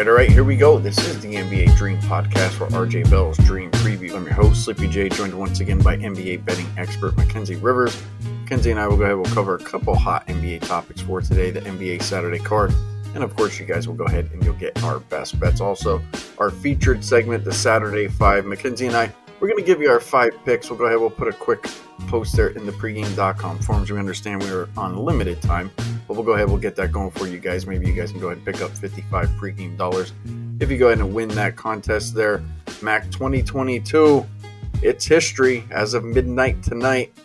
[0.00, 0.78] right, all right, here we go.
[0.78, 4.14] This is the NBA Dream Podcast for RJ Bell's Dream Preview.
[4.14, 8.02] I'm your host, Sleepy J, joined once again by NBA betting expert Mackenzie Rivers.
[8.40, 11.20] Mackenzie and I will go ahead, and we'll cover a couple hot NBA topics for
[11.20, 12.72] today, the NBA Saturday card,
[13.14, 15.60] and of course, you guys will go ahead and you'll get our best bets.
[15.60, 16.00] Also,
[16.38, 18.46] our featured segment, the Saturday Five.
[18.46, 20.70] Mackenzie and I, we're going to give you our five picks.
[20.70, 21.66] We'll go ahead, we'll put a quick
[22.06, 23.90] post there in the pregame.com forums.
[23.90, 25.70] We understand we are on limited time,
[26.10, 27.68] but we'll go ahead, we'll get that going for you guys.
[27.68, 30.12] Maybe you guys can go ahead and pick up 55 pregame dollars.
[30.58, 32.42] If you go ahead and win that contest there,
[32.82, 34.26] Mac 2022,
[34.82, 37.16] it's history as of midnight tonight.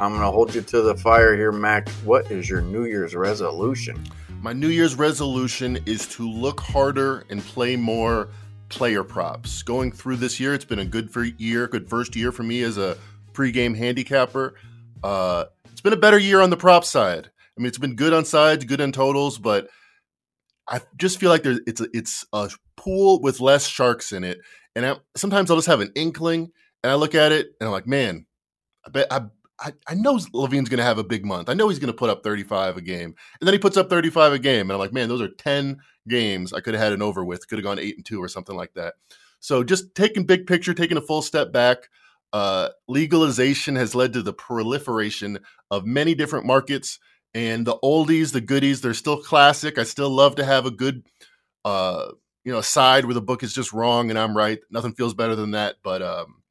[0.00, 1.90] I'm going to hold you to the fire here, Mac.
[2.02, 4.02] What is your New Year's resolution?
[4.40, 8.30] My New Year's resolution is to look harder and play more
[8.70, 9.62] player props.
[9.62, 12.78] Going through this year, it's been a good year, good first year for me as
[12.78, 12.96] a
[13.34, 14.54] pregame handicapper.
[15.04, 17.28] Uh, it's been a better year on the prop side.
[17.56, 19.68] I mean, it's been good on sides, good on totals, but
[20.68, 24.38] I just feel like there's it's a, it's a pool with less sharks in it.
[24.76, 27.72] And I, sometimes I'll just have an inkling, and I look at it, and I'm
[27.72, 28.26] like, man,
[28.86, 29.22] I bet I
[29.60, 31.48] I, I know LaVine's going to have a big month.
[31.48, 33.14] I know he's going to put up 35 a game.
[33.40, 34.62] And then he puts up 35 a game.
[34.62, 35.78] And I'm like, man, those are 10
[36.08, 37.46] games I could have had an over with.
[37.46, 38.94] Could have gone 8 and 2 or something like that.
[39.38, 41.90] So just taking big picture, taking a full step back.
[42.32, 45.40] Uh, legalization has led to the proliferation
[45.70, 46.98] of many different markets.
[47.34, 49.78] And the oldies, the goodies, they're still classic.
[49.78, 51.06] I still love to have a good,
[51.64, 52.08] uh,
[52.44, 54.58] you know, side where the book is just wrong and I'm right.
[54.70, 55.76] Nothing feels better than that.
[55.82, 56.42] But um,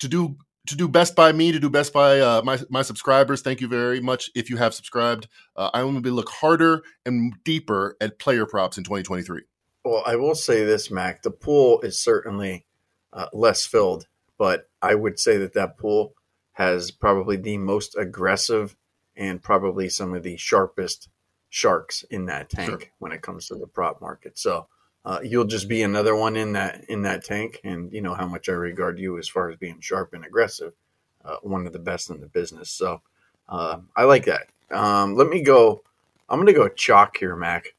[0.00, 3.42] to do to do best by me, to do best by uh, my my subscribers.
[3.42, 5.28] Thank you very much if you have subscribed.
[5.56, 9.42] Uh, I'm going to look harder and deeper at player props in 2023.
[9.84, 11.22] Well, I will say this, Mac.
[11.22, 12.66] The pool is certainly
[13.12, 14.06] uh, less filled,
[14.38, 16.14] but I would say that that pool
[16.52, 18.74] has probably the most aggressive
[19.16, 21.08] and probably some of the sharpest
[21.48, 22.80] sharks in that tank sure.
[22.98, 24.38] when it comes to the prop market.
[24.38, 24.66] So
[25.04, 27.60] uh, you'll just be another one in that in that tank.
[27.64, 30.72] And you know how much I regard you as far as being sharp and aggressive,
[31.24, 32.70] uh, one of the best in the business.
[32.70, 33.00] So
[33.48, 34.48] uh, I like that.
[34.70, 35.82] Um, let me go.
[36.28, 37.74] I'm gonna go chalk here, Mac.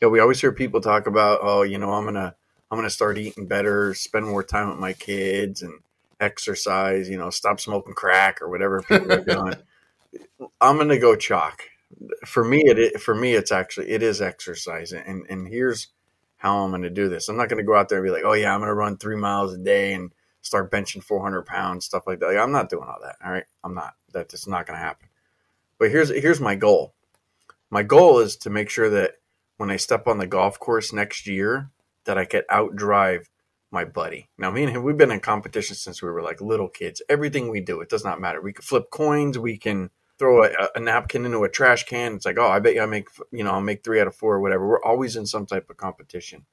[0.00, 2.34] Yeah, we always hear people talk about, oh, you know, I'm gonna
[2.70, 5.80] I'm gonna start eating better, spend more time with my kids, and
[6.20, 7.08] exercise.
[7.08, 9.54] You know, stop smoking crack or whatever people are doing.
[10.60, 11.62] I'm gonna go chalk.
[12.26, 15.88] For me, it for me it's actually it is exercise, and and here's
[16.38, 17.28] how I'm going to do this.
[17.28, 18.74] I'm not going to go out there and be like, oh yeah, I'm going to
[18.74, 22.26] run three miles a day and start benching 400 pounds, stuff like that.
[22.26, 23.16] Like, I'm not doing all that.
[23.24, 23.94] All right, I'm not.
[24.12, 25.08] That's just not going to happen.
[25.78, 26.94] But here's here's my goal.
[27.70, 29.16] My goal is to make sure that
[29.58, 31.70] when I step on the golf course next year,
[32.04, 33.26] that I can outdrive
[33.70, 34.28] my buddy.
[34.38, 37.02] Now, me and him, we've been in competition since we were like little kids.
[37.08, 38.40] Everything we do, it does not matter.
[38.40, 39.38] We can flip coins.
[39.38, 42.14] We can throw a, a, napkin into a trash can.
[42.14, 44.16] It's like, oh, I bet you I make, you know, I'll make three out of
[44.16, 44.66] four or whatever.
[44.66, 46.44] We're always in some type of competition.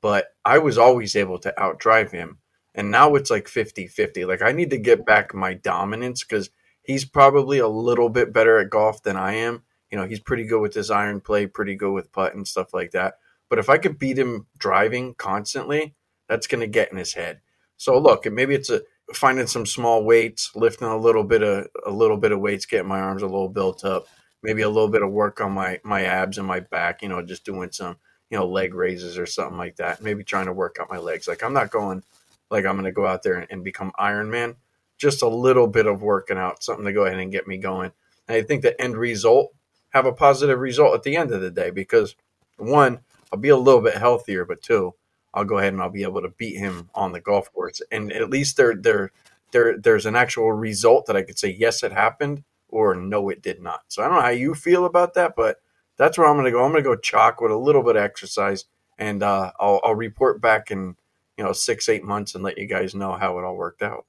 [0.00, 2.38] But I was always able to outdrive him.
[2.74, 4.24] And now it's like 50 50.
[4.24, 6.50] Like, I need to get back my dominance because
[6.82, 9.62] he's probably a little bit better at golf than I am.
[9.90, 12.74] You know, he's pretty good with his iron play, pretty good with putt and stuff
[12.74, 13.14] like that.
[13.48, 15.94] But if I could beat him driving constantly,
[16.28, 17.40] that's going to get in his head.
[17.76, 18.82] So look, maybe it's a
[19.14, 22.88] finding some small weights, lifting a little bit of a little bit of weights, getting
[22.88, 24.06] my arms a little built up,
[24.42, 27.02] maybe a little bit of work on my my abs and my back.
[27.02, 27.96] You know, just doing some
[28.30, 30.02] you know leg raises or something like that.
[30.02, 31.28] Maybe trying to work out my legs.
[31.28, 32.02] Like I'm not going
[32.50, 34.56] like I'm going to go out there and, and become Iron Man.
[34.98, 37.92] Just a little bit of working out, something to go ahead and get me going.
[38.28, 39.52] And I think the end result
[39.90, 42.16] have a positive result at the end of the day because
[42.56, 43.00] one,
[43.32, 44.94] I'll be a little bit healthier, but two,
[45.36, 47.82] I'll go ahead and I'll be able to beat him on the golf course.
[47.92, 49.12] And at least there there
[49.52, 53.42] there there's an actual result that I could say yes it happened or no it
[53.42, 53.82] did not.
[53.88, 55.60] So I don't know how you feel about that, but
[55.98, 56.64] that's where I'm to go.
[56.64, 58.64] I'm to go chalk with a little bit of exercise,
[58.98, 60.96] and uh, I'll, I'll report back in
[61.36, 64.06] you know six eight months and let you guys know how it all worked out.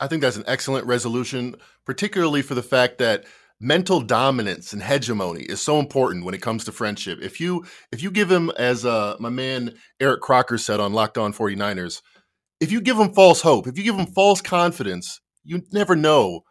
[0.00, 3.24] I think that's an excellent resolution, particularly for the fact that
[3.60, 7.18] mental dominance and hegemony is so important when it comes to friendship.
[7.20, 11.18] If you if you give him as uh, my man Eric Crocker said on Locked
[11.18, 12.02] On 49ers,
[12.60, 16.42] if you give him false hope, if you give him false confidence, you never know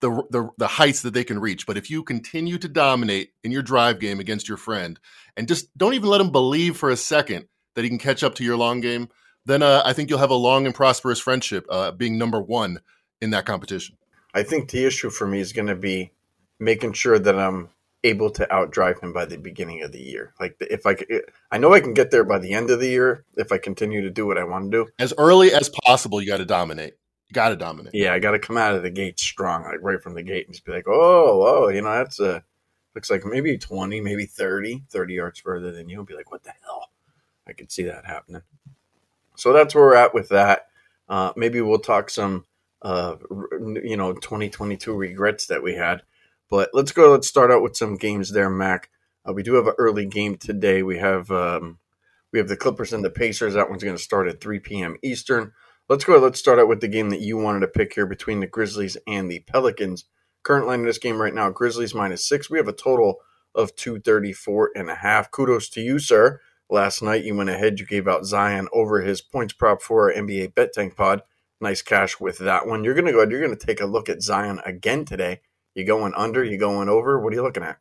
[0.00, 1.66] the, the the heights that they can reach.
[1.66, 4.98] But if you continue to dominate in your drive game against your friend
[5.36, 8.34] and just don't even let him believe for a second that he can catch up
[8.36, 9.08] to your long game,
[9.46, 12.80] then uh, I think you'll have a long and prosperous friendship uh, being number one
[13.20, 13.96] in that competition.
[14.34, 16.10] I think the issue for me is going to be
[16.58, 17.70] making sure that I'm
[18.04, 20.34] able to outdrive him by the beginning of the year.
[20.38, 20.96] Like if I,
[21.50, 24.02] I know I can get there by the end of the year if I continue
[24.02, 24.90] to do what I want to do.
[24.98, 26.94] As early as possible, you got to dominate.
[27.28, 27.94] You got to dominate.
[27.94, 30.46] Yeah, I got to come out of the gate strong, like right from the gate,
[30.46, 32.44] and just be like, oh, oh, you know, that's a
[32.94, 36.44] looks like maybe 20, maybe 30, 30 yards further than you, and be like, what
[36.44, 36.90] the hell?
[37.46, 38.42] I could see that happening.
[39.36, 40.68] So that's where we're at with that.
[41.08, 42.44] Uh, maybe we'll talk some,
[42.82, 43.16] uh,
[43.82, 46.02] you know, 2022 regrets that we had.
[46.54, 47.10] But let's go.
[47.10, 48.88] Let's start out with some games there, Mac.
[49.28, 50.84] Uh, we do have an early game today.
[50.84, 51.80] We have um,
[52.32, 53.54] we have the Clippers and the Pacers.
[53.54, 54.96] That one's going to start at 3 p.m.
[55.02, 55.50] Eastern.
[55.88, 56.16] Let's go.
[56.16, 58.96] Let's start out with the game that you wanted to pick here between the Grizzlies
[59.04, 60.04] and the Pelicans.
[60.44, 62.48] Current line in this game right now, Grizzlies minus six.
[62.48, 63.16] We have a total
[63.52, 65.32] of 234 and a half.
[65.32, 66.40] Kudos to you, sir.
[66.70, 70.16] Last night you went ahead, you gave out Zion over his points prop for our
[70.16, 71.22] NBA Bet Tank pod.
[71.60, 72.84] Nice cash with that one.
[72.84, 75.40] You're gonna go ahead, you're gonna take a look at Zion again today.
[75.74, 77.20] You going under, you going over?
[77.20, 77.78] What are you looking at?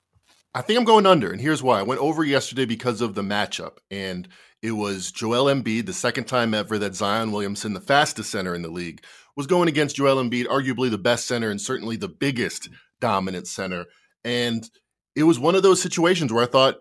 [0.55, 1.79] I think I'm going under, and here's why.
[1.79, 4.27] I went over yesterday because of the matchup, and
[4.61, 8.61] it was Joel Embiid, the second time ever that Zion Williamson, the fastest center in
[8.61, 9.03] the league,
[9.35, 12.69] was going against Joel Embiid, arguably the best center and certainly the biggest
[13.01, 13.85] dominant center.
[14.23, 14.69] And
[15.15, 16.75] it was one of those situations where I thought,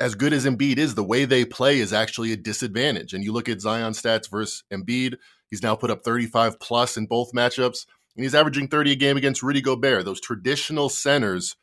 [0.00, 3.12] as good as Embiid is, the way they play is actually a disadvantage.
[3.12, 5.16] And you look at Zion stats versus Embiid,
[5.50, 7.86] he's now put up 35 plus in both matchups,
[8.16, 10.04] and he's averaging 30 a game against Rudy Gobert.
[10.04, 11.56] Those traditional centers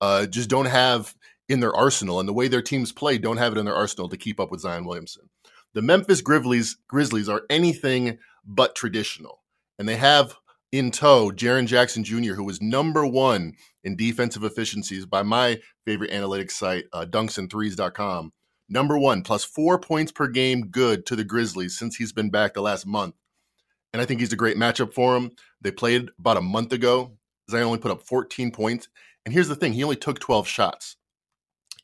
[0.00, 1.14] uh, just don't have
[1.48, 4.08] in their arsenal, and the way their teams play don't have it in their arsenal
[4.08, 5.30] to keep up with Zion Williamson.
[5.74, 9.42] The Memphis Grizzlies, Grizzlies are anything but traditional,
[9.78, 10.36] and they have
[10.72, 16.10] in tow Jaren Jackson Jr., who was number one in defensive efficiencies by my favorite
[16.10, 18.32] analytics site, uh, dunksandthrees.com.
[18.68, 22.52] Number one, plus four points per game good to the Grizzlies since he's been back
[22.52, 23.14] the last month.
[23.92, 25.30] And I think he's a great matchup for him.
[25.60, 27.12] They played about a month ago.
[27.50, 28.88] Zion only put up 14 points.
[29.24, 30.96] And here's the thing he only took 12 shots.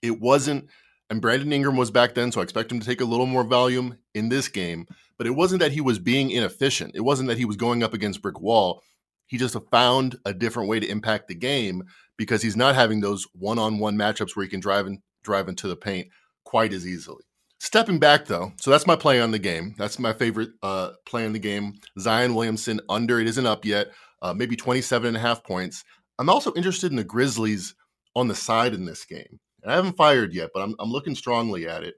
[0.03, 0.69] It wasn't,
[1.09, 3.45] and Brandon Ingram was back then, so I expect him to take a little more
[3.45, 4.87] volume in this game.
[5.17, 6.93] But it wasn't that he was being inefficient.
[6.95, 8.83] It wasn't that he was going up against brick wall.
[9.27, 11.85] He just found a different way to impact the game
[12.17, 15.77] because he's not having those one-on-one matchups where he can drive and drive into the
[15.77, 16.09] paint
[16.45, 17.25] quite as easily.
[17.65, 19.75] Stepping back though, so that's my play on the game.
[19.79, 21.73] That's my favorite uh, play on the game.
[21.99, 23.87] Zion Williamson under it isn't up yet,
[24.21, 25.83] uh, maybe 27 and a half points.
[26.19, 27.75] I'm also interested in the Grizzlies
[28.15, 29.41] on the side in this game.
[29.63, 31.95] And I haven't fired yet, but I'm, I'm looking strongly at it.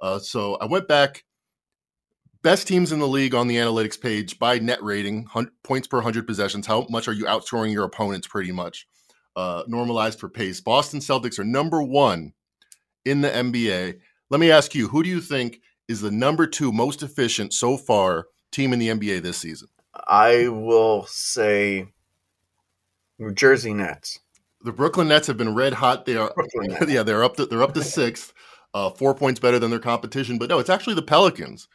[0.00, 1.22] Uh, so I went back
[2.42, 5.26] best teams in the league on the analytics page by net rating,
[5.62, 6.66] points per 100 possessions.
[6.66, 8.88] How much are you outscoring your opponents pretty much?
[9.36, 10.62] Uh, normalized for pace.
[10.62, 12.32] Boston Celtics are number one
[13.04, 13.98] in the NBA.
[14.30, 17.76] Let me ask you, who do you think is the number two most efficient so
[17.76, 19.68] far team in the NBA this season?
[20.08, 21.88] I will say
[23.18, 24.20] New Jersey Nets.
[24.62, 26.06] The Brooklyn Nets have been red hot.
[26.06, 26.32] They are,
[26.86, 28.32] yeah, they're up to they're up to sixth,
[28.72, 30.38] uh, four points better than their competition.
[30.38, 31.68] But no, it's actually the Pelicans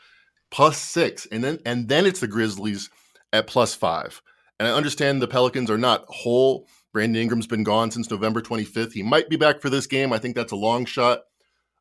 [0.51, 2.90] plus six, and then and then it's the Grizzlies
[3.34, 4.22] at plus five.
[4.60, 6.68] And I understand the Pelicans are not whole.
[6.94, 8.94] Brandon Ingram's been gone since November 25th.
[8.94, 10.13] He might be back for this game.
[10.13, 11.24] I think that's a long shot,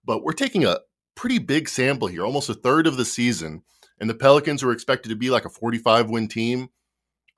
[0.05, 0.79] but we're taking a
[1.15, 3.63] pretty big sample here, almost a third of the season.
[4.01, 6.69] And the Pelicans, who are expected to be like a 45 win team,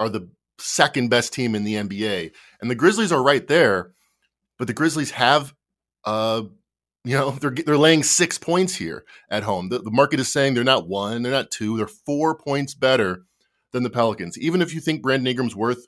[0.00, 2.32] are the second best team in the NBA.
[2.60, 3.92] And the Grizzlies are right there,
[4.58, 5.54] but the Grizzlies have
[6.04, 6.42] uh,
[7.06, 9.68] you know, they're they're laying six points here at home.
[9.68, 13.24] The, the market is saying they're not one, they're not two, they're four points better
[13.72, 14.36] than the Pelicans.
[14.38, 15.86] Even if you think Brandon Ingram's worth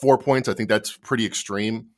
[0.00, 1.88] four points, I think that's pretty extreme.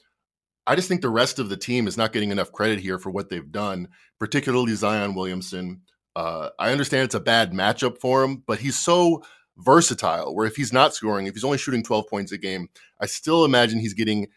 [0.71, 3.11] I just think the rest of the team is not getting enough credit here for
[3.11, 3.89] what they've done,
[4.21, 5.81] particularly Zion Williamson.
[6.15, 9.25] Uh, I understand it's a bad matchup for him, but he's so
[9.57, 10.33] versatile.
[10.33, 12.69] Where if he's not scoring, if he's only shooting 12 points a game,
[13.01, 14.29] I still imagine he's getting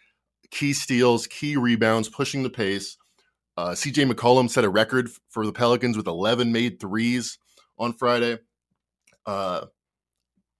[0.49, 2.97] key steals, key rebounds, pushing the pace.
[3.55, 7.37] Uh, CJ McCollum set a record for the Pelicans with 11 made threes
[7.77, 8.39] on Friday.
[9.27, 9.67] Uh,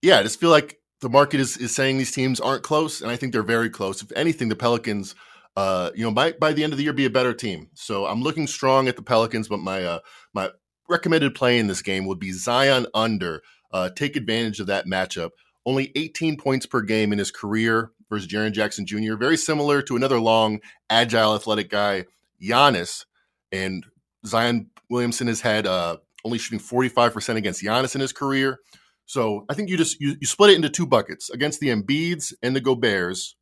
[0.03, 3.10] yeah, I just feel like the market is, is saying these teams aren't close, and
[3.10, 4.03] I think they're very close.
[4.03, 5.15] If anything, the Pelicans,
[5.55, 7.69] uh, you know, by by the end of the year, be a better team.
[7.74, 10.00] So I'm looking strong at the Pelicans, but my uh,
[10.33, 10.50] my
[10.89, 13.41] recommended play in this game would be Zion under.
[13.72, 15.31] Uh, take advantage of that matchup.
[15.65, 19.15] Only 18 points per game in his career versus Jaren Jackson Jr.
[19.15, 22.05] Very similar to another long, agile, athletic guy
[22.41, 23.05] Giannis,
[23.51, 23.86] and
[24.25, 28.60] Zion Williamson has had uh, only shooting 45% against Giannis in his career.
[29.05, 32.33] So I think you just you, you split it into two buckets against the Embiids
[32.41, 33.33] and the Goberts.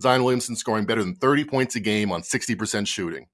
[0.00, 3.26] Zion Williamson scoring better than 30 points a game on 60% shooting.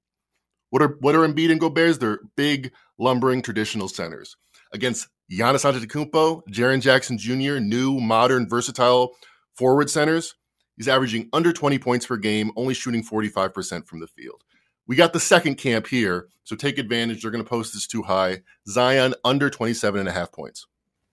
[0.69, 1.99] What are what are Embiid and Goberts?
[1.99, 4.35] They're big, lumbering traditional centers.
[4.73, 9.15] Against Giannis Antetokounmpo, Jaren Jackson Jr., new, modern, versatile
[9.55, 10.35] forward centers,
[10.75, 14.43] he's averaging under 20 points per game, only shooting 45% from the field.
[14.87, 17.21] We got the second camp here, so take advantage.
[17.21, 18.41] They're going to post this too high.
[18.67, 20.67] Zion under 27 and a half points.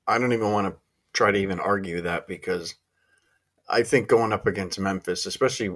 [0.07, 0.81] I don't even want to
[1.15, 2.75] try to even argue that because
[3.73, 5.71] I think going up against Memphis, especially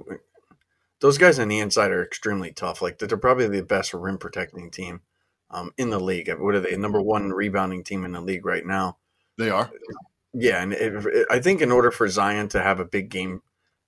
[1.01, 2.81] those guys on the inside are extremely tough.
[2.81, 5.01] Like they're probably the best rim protecting team
[5.49, 6.31] um, in the league.
[6.39, 6.77] What are they?
[6.77, 8.97] Number one rebounding team in the league right now.
[9.37, 9.71] They are.
[10.33, 13.41] Yeah, and it, it, I think in order for Zion to have a big game,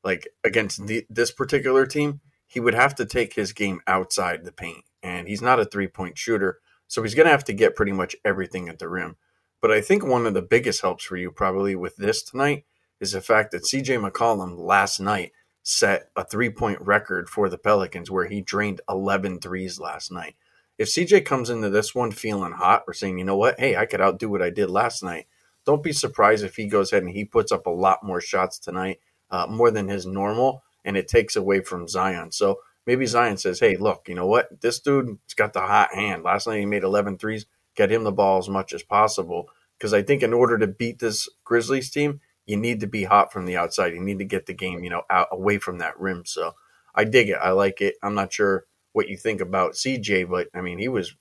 [0.03, 4.51] like against the, this particular team, he would have to take his game outside the
[4.51, 7.75] paint, and he's not a three point shooter, so he's going to have to get
[7.75, 9.17] pretty much everything at the rim.
[9.61, 12.65] But I think one of the biggest helps for you probably with this tonight
[12.99, 15.31] is the fact that CJ McCollum last night
[15.63, 20.35] set a three point record for the Pelicans where he drained 11 threes last night.
[20.77, 23.85] If CJ comes into this one feeling hot or saying, you know what, hey, I
[23.85, 25.27] could outdo what I did last night,
[25.65, 28.57] don't be surprised if he goes ahead and he puts up a lot more shots
[28.57, 32.31] tonight, uh, more than his normal, and it takes away from Zion.
[32.31, 34.61] So maybe Zion says, hey, look, you know what?
[34.61, 36.23] This dude's got the hot hand.
[36.23, 37.45] Last night he made 11 threes.
[37.75, 39.49] Get him the ball as much as possible.
[39.77, 43.31] Because I think in order to beat this Grizzlies team, you need to be hot
[43.31, 43.93] from the outside.
[43.93, 46.23] You need to get the game, you know, out away from that rim.
[46.25, 46.55] So
[46.95, 47.37] I dig it.
[47.39, 47.95] I like it.
[48.01, 51.13] I'm not sure what you think about CJ, but I mean, he was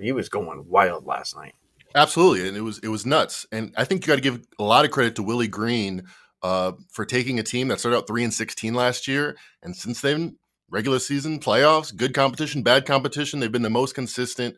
[0.00, 1.54] he was going wild last night.
[1.96, 3.46] Absolutely, and it was it was nuts.
[3.50, 6.04] And I think you got to give a lot of credit to Willie Green
[6.44, 10.00] uh, for taking a team that started out three and sixteen last year, and since
[10.00, 10.36] then,
[10.70, 14.54] regular season, playoffs, good competition, bad competition, they've been the most consistent,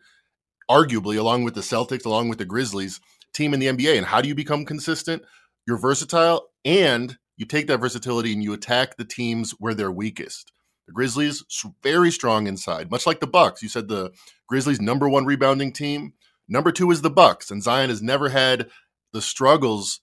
[0.69, 2.99] arguably, along with the Celtics, along with the Grizzlies,
[3.33, 3.97] team in the NBA.
[3.97, 5.23] And how do you become consistent?
[5.69, 10.51] You're versatile and you take that versatility and you attack the teams where they're weakest.
[10.87, 11.43] The Grizzlies
[11.83, 13.61] very strong inside, much like the Bucks.
[13.61, 14.11] You said the
[14.47, 16.13] Grizzlies number 1 rebounding team.
[16.47, 18.71] Number 2 is the Bucks and Zion has never had
[19.13, 20.01] the struggles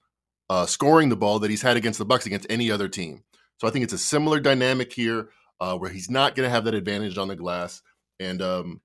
[0.48, 3.24] uh, scoring the ball that he's had against the Bucks against any other team.
[3.60, 5.30] So I think it's a similar dynamic here
[5.60, 7.82] uh, where he's not going to have that advantage on the glass.
[8.20, 8.82] And um,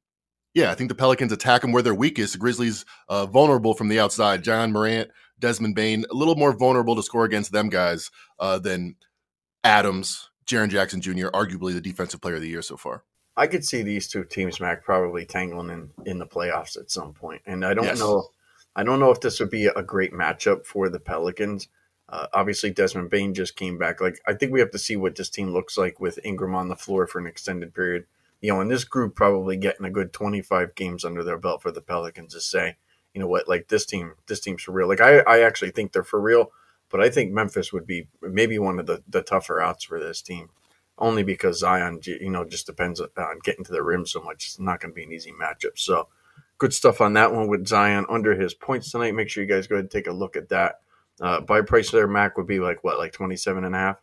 [0.55, 2.33] yeah, I think the Pelicans attack him where they're weakest.
[2.33, 4.45] The Grizzlies uh, vulnerable from the outside.
[4.47, 5.11] Ja Morant,
[5.41, 8.95] Desmond Bane, a little more vulnerable to score against them guys uh, than
[9.63, 13.03] Adams, Jaren Jackson Jr., arguably the defensive player of the year so far.
[13.35, 17.13] I could see these two teams, Mac, probably tangling in, in the playoffs at some
[17.13, 17.41] point.
[17.45, 17.99] And I don't yes.
[17.99, 18.29] know
[18.75, 21.67] I don't know if this would be a great matchup for the Pelicans.
[22.07, 24.01] Uh, obviously, Desmond Bane just came back.
[24.01, 26.69] Like I think we have to see what this team looks like with Ingram on
[26.69, 28.05] the floor for an extended period.
[28.41, 31.71] You know, and this group probably getting a good 25 games under their belt for
[31.71, 32.75] the Pelicans to say,
[33.13, 34.87] you know what, like this team, this team's for real.
[34.87, 36.51] Like I, I actually think they're for real,
[36.89, 40.21] but I think Memphis would be maybe one of the, the tougher outs for this
[40.21, 40.49] team,
[40.97, 44.45] only because Zion, you know, just depends on getting to the rim so much.
[44.45, 45.77] It's not going to be an easy matchup.
[45.77, 46.07] So
[46.57, 49.15] good stuff on that one with Zion under his points tonight.
[49.15, 50.79] Make sure you guys go ahead and take a look at that.
[51.19, 53.97] Uh, buy price there, Mac would be like what, like 27 and a half?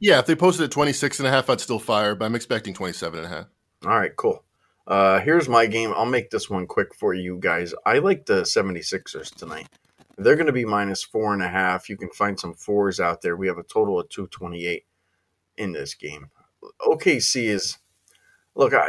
[0.00, 2.74] Yeah, if they posted at 26 and a half, I'd still fire, but I'm expecting
[2.74, 3.46] 27 and a half.
[3.84, 4.44] All right, cool.
[4.88, 5.92] Uh, here's my game.
[5.94, 7.74] I'll make this one quick for you guys.
[7.84, 9.68] I like the 76ers tonight.
[10.16, 11.90] They're going to be minus four and a half.
[11.90, 13.36] You can find some fours out there.
[13.36, 14.86] We have a total of 228
[15.58, 16.30] in this game.
[16.80, 17.76] OKC is,
[18.54, 18.88] look, I,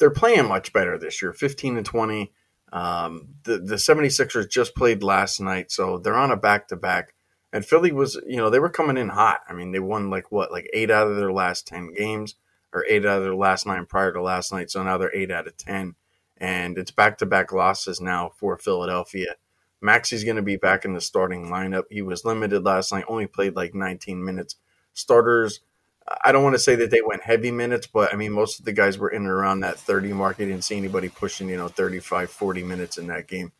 [0.00, 2.32] they're playing much better this year 15 and 20.
[2.72, 7.14] Um, the, the 76ers just played last night, so they're on a back to back.
[7.52, 9.42] And Philly was, you know, they were coming in hot.
[9.48, 12.34] I mean, they won like what, like eight out of their last 10 games
[12.74, 14.70] or eight out of their last nine prior to last night.
[14.70, 15.94] So now they're eight out of 10.
[16.38, 19.36] And it's back to back losses now for Philadelphia.
[19.80, 21.84] Maxey's going to be back in the starting lineup.
[21.90, 24.56] He was limited last night, only played like 19 minutes.
[24.94, 25.60] Starters,
[26.24, 28.64] I don't want to say that they went heavy minutes, but I mean, most of
[28.64, 30.38] the guys were in and around that 30 mark.
[30.38, 33.52] Didn't see anybody pushing, you know, 35, 40 minutes in that game.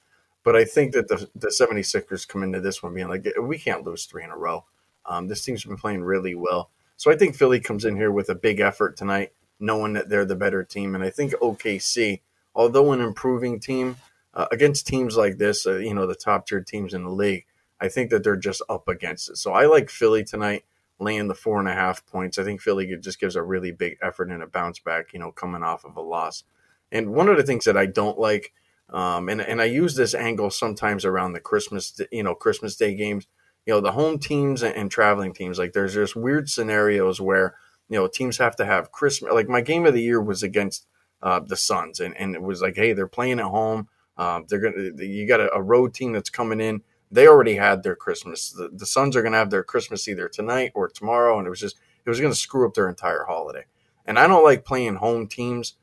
[0.42, 3.84] But I think that the, the 76ers come into this one being like, we can't
[3.84, 4.64] lose three in a row.
[5.06, 6.70] Um, this team's been playing really well.
[6.96, 10.24] So I think Philly comes in here with a big effort tonight, knowing that they're
[10.24, 10.94] the better team.
[10.94, 12.20] And I think OKC,
[12.54, 13.96] although an improving team,
[14.32, 17.46] uh, against teams like this, uh, you know, the top tier teams in the league,
[17.80, 19.36] I think that they're just up against it.
[19.36, 20.64] So I like Philly tonight,
[20.98, 22.38] laying the four and a half points.
[22.38, 25.32] I think Philly just gives a really big effort and a bounce back, you know,
[25.32, 26.44] coming off of a loss.
[26.90, 28.52] And one of the things that I don't like,
[28.90, 32.94] um, and and I use this angle sometimes around the Christmas, you know, Christmas Day
[32.94, 33.26] games
[33.66, 37.54] you know the home teams and, traveling teams like there's just weird scenarios where
[37.88, 40.86] you know teams have to have christmas like my game of the year was against
[41.22, 44.60] uh, the suns and, and it was like hey they're playing at home um, they're
[44.60, 48.50] gonna you got a, a, road team that's coming in they already had their christmas
[48.50, 51.60] the, the suns are gonna have their christmas either tonight or tomorrow and it was
[51.60, 53.64] just it was gonna screw up their entire holiday.
[54.06, 55.74] And i don't like playing home teams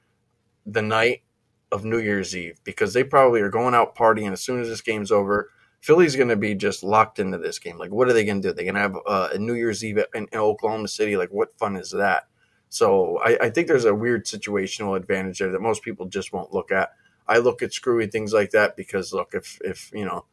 [0.65, 1.23] the night
[1.71, 4.81] of new year's eve because they probably are going out partying as soon as this
[4.81, 5.49] game's over
[5.81, 7.77] Philly's going to be just locked into this game.
[7.77, 8.53] Like, what are they going to do?
[8.53, 11.17] They're going to have uh, a New Year's Eve in, in, Oklahoma City.
[11.17, 12.27] Like, what fun is that?
[12.69, 16.53] So I, I, think there's a weird situational advantage there that most people just won't
[16.53, 16.91] look at.
[17.27, 20.25] I look at screwy things like that because look, if if you know,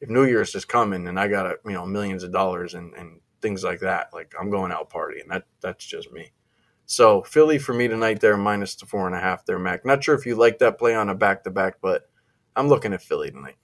[0.00, 2.94] if New Year's is coming and I got a, you know millions of dollars and,
[2.94, 5.28] and things like that, like I'm going out partying.
[5.28, 6.32] That that's just me.
[6.86, 9.84] So Philly for me tonight, they're minus the four and a half there, Mac.
[9.84, 12.08] Not sure if you like that play on a back to back, but
[12.56, 13.56] I'm looking at Philly tonight.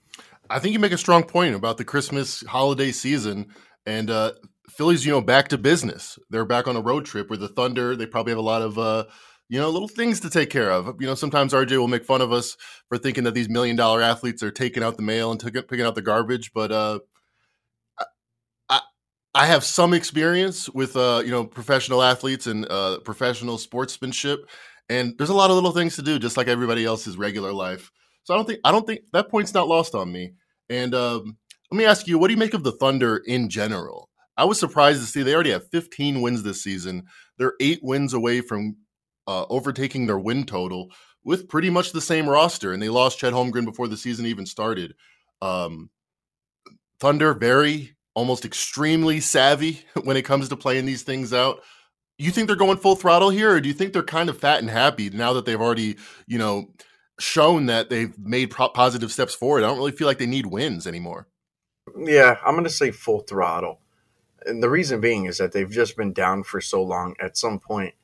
[0.49, 3.47] I think you make a strong point about the Christmas holiday season
[3.85, 4.33] and uh,
[4.69, 6.17] Philly's, you know, back to business.
[6.29, 7.95] They're back on a road trip with the Thunder.
[7.95, 9.05] They probably have a lot of, uh,
[9.49, 10.95] you know, little things to take care of.
[10.99, 12.57] You know, sometimes RJ will make fun of us
[12.89, 15.85] for thinking that these million dollar athletes are taking out the mail and t- picking
[15.85, 16.99] out the garbage, but uh,
[19.35, 24.49] I have some experience with uh, you know professional athletes and uh, professional sportsmanship,
[24.87, 27.91] and there's a lot of little things to do, just like everybody else's regular life.
[28.25, 30.33] So I don't think I don't think that point's not lost on me.
[30.69, 31.37] And um,
[31.71, 34.09] let me ask you, what do you make of the Thunder in general?
[34.35, 37.03] I was surprised to see they already have 15 wins this season.
[37.37, 38.75] They're eight wins away from
[39.27, 40.91] uh, overtaking their win total
[41.23, 44.45] with pretty much the same roster, and they lost Chet Holmgren before the season even
[44.45, 44.93] started.
[45.41, 45.89] Um,
[46.99, 51.61] Thunder very almost extremely savvy when it comes to playing these things out.
[52.17, 54.59] You think they're going full throttle here, or do you think they're kind of fat
[54.59, 56.69] and happy now that they've already, you know,
[57.19, 59.63] shown that they've made pro- positive steps forward?
[59.63, 61.27] I don't really feel like they need wins anymore.
[61.97, 63.79] Yeah, I'm going to say full throttle.
[64.45, 67.15] And the reason being is that they've just been down for so long.
[67.19, 67.95] At some point,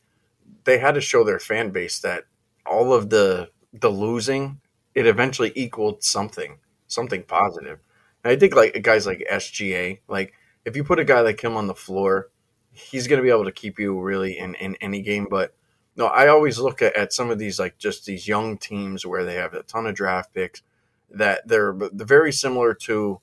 [0.63, 2.25] they had to show their fan base that
[2.65, 4.59] all of the the losing,
[4.95, 7.79] it eventually equaled something, something positive.
[8.23, 10.33] And I think like guys like SGA, like
[10.65, 12.29] if you put a guy like him on the floor,
[12.71, 15.27] he's going to be able to keep you really in, in any game.
[15.29, 15.53] But
[15.95, 19.25] no, I always look at, at some of these like just these young teams where
[19.25, 20.61] they have a ton of draft picks
[21.09, 23.19] that they're, very similar to.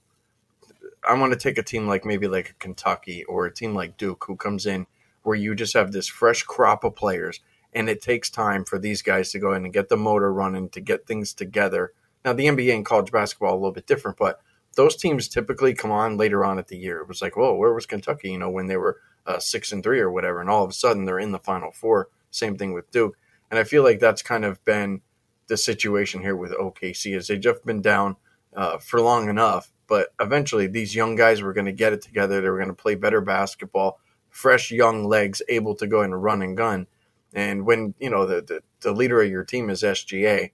[1.08, 4.24] I want to take a team like maybe like Kentucky or a team like Duke
[4.26, 4.86] who comes in
[5.22, 7.40] where you just have this fresh crop of players
[7.72, 10.68] and it takes time for these guys to go in and get the motor running
[10.70, 11.92] to get things together.
[12.24, 14.40] Now the NBA and college basketball a little bit different, but
[14.74, 17.00] those teams typically come on later on at the year.
[17.00, 18.32] It was like, whoa, where was Kentucky?
[18.32, 20.74] You know, when they were uh, six and three or whatever, and all of a
[20.74, 22.08] sudden they're in the Final Four.
[22.30, 23.16] Same thing with Duke,
[23.50, 25.00] and I feel like that's kind of been
[25.46, 28.16] the situation here with OKC, is they've just been down
[28.54, 32.40] uh, for long enough, but eventually these young guys were going to get it together.
[32.40, 36.42] They were going to play better basketball, fresh young legs, able to go and run
[36.42, 36.86] and gun.
[37.34, 40.50] And when you know the, the, the leader of your team is SGA,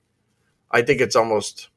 [0.71, 1.69] I think it's almost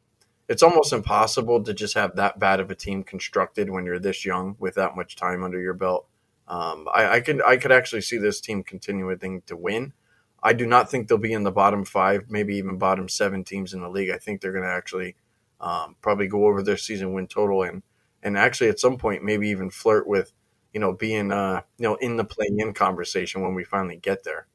[0.47, 4.25] it's almost impossible to just have that bad of a team constructed when you're this
[4.25, 6.07] young with that much time under your belt.
[6.47, 9.93] Um, I, I could I could actually see this team continuing to win.
[10.41, 13.73] I do not think they'll be in the bottom five, maybe even bottom seven teams
[13.73, 14.11] in the league.
[14.11, 15.15] I think they're going to actually
[15.59, 17.83] um, probably go over their season win total and
[18.23, 20.31] and actually at some point maybe even flirt with
[20.73, 24.47] you know being uh, you know in the play-in conversation when we finally get there.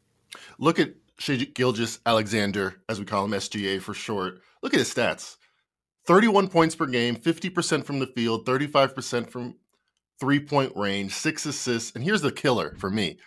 [0.59, 4.41] Look at Shai Gilgeous-Alexander, as we call him, SGA for short.
[4.63, 5.37] Look at his stats.
[6.07, 9.57] 31 points per game, 50% from the field, 35% from
[10.21, 11.95] three point range, six assists.
[11.95, 13.19] And here's the killer for me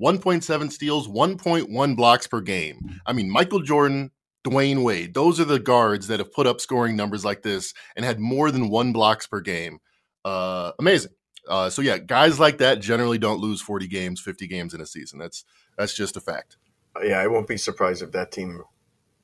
[0.00, 3.00] 1.7 steals, 1.1 blocks per game.
[3.06, 4.10] I mean, Michael Jordan,
[4.44, 8.04] Dwyane Wade, those are the guards that have put up scoring numbers like this and
[8.04, 9.78] had more than one blocks per game.
[10.24, 11.12] Uh, amazing.
[11.48, 14.86] Uh, so yeah, guys like that generally don't lose 40 games, 50 games in a
[14.86, 15.18] season.
[15.18, 15.44] That's
[15.76, 16.56] that's just a fact.
[17.02, 18.62] Yeah, I won't be surprised if that team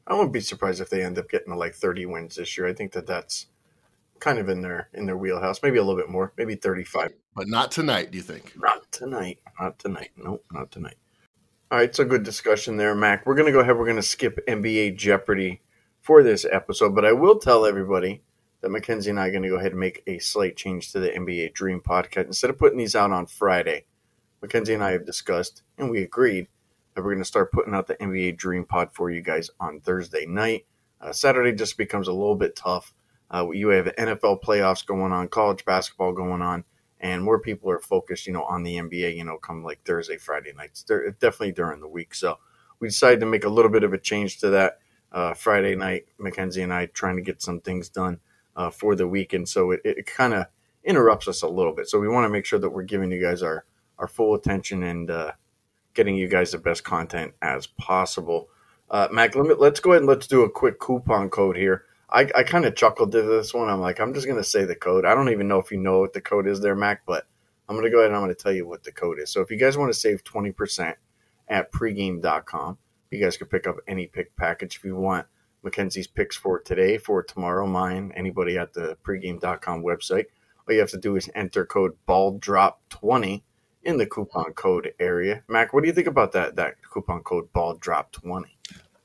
[0.06, 2.66] I won't be surprised if they end up getting to like 30 wins this year.
[2.66, 3.46] I think that that's
[4.20, 5.62] kind of in their in their wheelhouse.
[5.62, 7.12] Maybe a little bit more, maybe 35.
[7.35, 8.52] But not tonight, do you think?
[8.56, 9.38] Not tonight.
[9.59, 10.11] Not tonight.
[10.16, 10.96] Nope, not tonight.
[11.70, 13.24] All right, so good discussion there, Mac.
[13.24, 13.76] We're going to go ahead.
[13.78, 15.62] We're going to skip NBA Jeopardy
[16.00, 18.22] for this episode, but I will tell everybody
[18.61, 21.00] that Mackenzie and I are going to go ahead and make a slight change to
[21.00, 22.26] the NBA Dream podcast.
[22.26, 23.85] Instead of putting these out on Friday,
[24.42, 26.48] Mackenzie and I have discussed and we agreed
[26.94, 29.80] that we're going to start putting out the NBA Dream Pod for you guys on
[29.80, 30.66] Thursday night.
[31.00, 32.92] Uh, Saturday just becomes a little bit tough.
[33.32, 36.64] Uh, you have NFL playoffs going on, college basketball going on,
[37.00, 39.16] and more people are focused, you know, on the NBA.
[39.16, 40.82] You know, come like Thursday, Friday nights.
[40.82, 42.14] They're definitely during the week.
[42.14, 42.38] So
[42.80, 44.78] we decided to make a little bit of a change to that.
[45.12, 48.20] Uh, Friday night, Mackenzie and I trying to get some things done
[48.54, 50.46] uh, for the weekend, so it, it kind of
[50.84, 51.88] interrupts us a little bit.
[51.88, 53.64] So we want to make sure that we're giving you guys our
[53.98, 55.32] our full attention and uh,
[55.94, 58.48] getting you guys the best content as possible.
[58.90, 61.84] Uh, Mac, let let's go ahead and let's do a quick coupon code here.
[62.12, 63.68] I, I kind of chuckled to this one.
[63.68, 65.04] I'm like, I'm just going to say the code.
[65.04, 67.26] I don't even know if you know what the code is there, Mac, but
[67.68, 69.30] I'm going to go ahead and I'm going to tell you what the code is.
[69.30, 70.94] So if you guys want to save 20%
[71.48, 72.78] at pregame.com,
[73.10, 75.26] you guys can pick up any pick package if you want.
[75.62, 80.26] Mackenzie's picks for today, for tomorrow, mine, anybody at the pregame.com website.
[80.66, 83.42] All you have to do is enter code BALLDROP20
[83.84, 85.42] in the coupon code area.
[85.48, 88.48] Mac, what do you think about that that coupon code ball drop 20?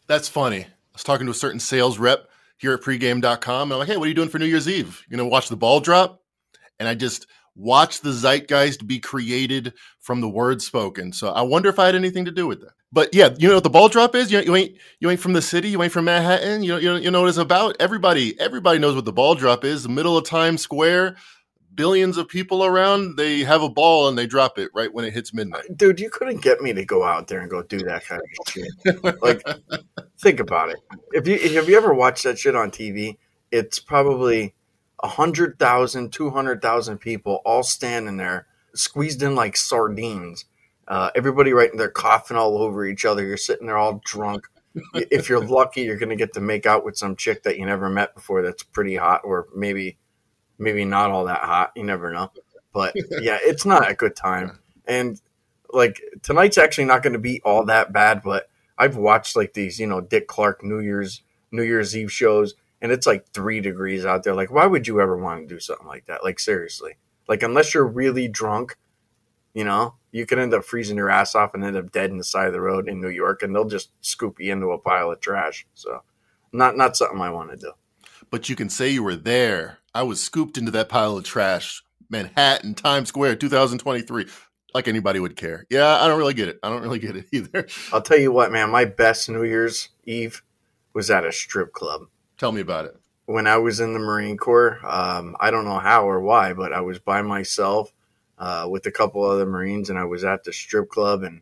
[0.07, 0.63] That's funny.
[0.63, 3.97] I was talking to a certain sales rep here at pregame.com and I'm like, "Hey,
[3.97, 5.03] what are you doing for New Year's Eve?
[5.09, 6.21] You know, watch the ball drop?"
[6.79, 11.13] And I just watch the zeitgeist be created from the words spoken.
[11.13, 12.71] So I wonder if I had anything to do with that.
[12.91, 14.31] But yeah, you know what the ball drop is?
[14.31, 16.95] You, you ain't you ain't from the city, you ain't from Manhattan, you know, you
[16.95, 17.75] you know what it's about?
[17.79, 19.83] Everybody, everybody knows what the ball drop is.
[19.83, 21.17] The middle of Times Square,
[21.75, 25.13] billions of people around, they have a ball and they drop it right when it
[25.13, 25.75] hits midnight.
[25.75, 28.47] Dude, you couldn't get me to go out there and go do that kind of
[28.51, 29.21] shit.
[29.21, 29.43] like,
[30.19, 30.77] think about it.
[31.13, 33.17] If you have you ever watched that shit on TV,
[33.51, 34.53] it's probably
[34.99, 40.45] 100,000, 200,000 people all standing there, squeezed in like sardines.
[40.87, 43.25] Uh, everybody right in there coughing all over each other.
[43.25, 44.45] You're sitting there all drunk.
[44.93, 47.65] if you're lucky, you're going to get to make out with some chick that you
[47.65, 49.97] never met before that's pretty hot, or maybe,
[50.57, 51.71] maybe not all that hot.
[51.75, 52.31] You never know.
[52.73, 54.59] But yeah, it's not a good time.
[54.85, 55.21] And
[55.71, 58.21] like tonight's actually not going to be all that bad.
[58.21, 62.53] But I've watched like these, you know, Dick Clark New Year's New Year's Eve shows,
[62.81, 64.35] and it's like three degrees out there.
[64.35, 66.23] Like, why would you ever want to do something like that?
[66.23, 66.97] Like, seriously.
[67.27, 68.75] Like, unless you're really drunk,
[69.53, 72.17] you know, you could end up freezing your ass off and end up dead in
[72.17, 74.77] the side of the road in New York, and they'll just scoop you into a
[74.77, 75.65] pile of trash.
[75.73, 76.03] So,
[76.51, 77.71] not not something I want to do.
[78.29, 79.79] But you can say you were there.
[79.95, 84.25] I was scooped into that pile of trash, Manhattan, Times Square, 2023.
[84.73, 85.65] Like anybody would care.
[85.69, 86.59] Yeah, I don't really get it.
[86.61, 87.65] I don't really get it either.
[87.93, 88.69] I'll tell you what, man.
[88.69, 90.43] My best New Year's Eve
[90.93, 92.01] was at a strip club.
[92.37, 92.97] Tell me about it.
[93.25, 96.73] When I was in the Marine Corps, um, I don't know how or why, but
[96.73, 97.93] I was by myself
[98.37, 101.23] uh, with a couple other Marines, and I was at the strip club.
[101.23, 101.41] And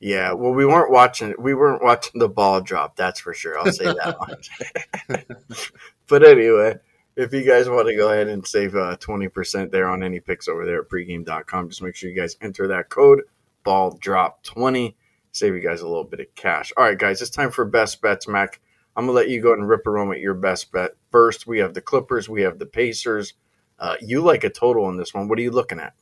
[0.00, 1.34] yeah, well, we weren't watching.
[1.38, 2.96] We weren't watching the ball drop.
[2.96, 3.58] That's for sure.
[3.58, 4.16] I'll say that
[5.08, 5.72] much.
[6.08, 6.78] but anyway,
[7.20, 10.02] if you guys want to go ahead and save uh, twenty uh, percent there on
[10.02, 13.22] any picks over there at pregame.com, just make sure you guys enter that code
[13.62, 14.96] ball drop twenty.
[15.32, 16.72] Save you guys a little bit of cash.
[16.76, 18.60] All right, guys, it's time for best bets, Mac.
[18.96, 20.92] I'm gonna let you go and rip a room at your best bet.
[21.12, 23.34] First, we have the Clippers, we have the Pacers.
[23.78, 25.28] Uh, you like a total on this one.
[25.28, 25.94] What are you looking at?